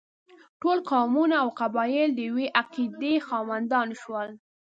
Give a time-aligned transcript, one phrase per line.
[0.61, 4.27] ټول قومونه او قبایل د یوې عقیدې خاوندان شول.